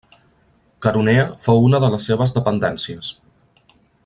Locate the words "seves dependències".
2.11-3.15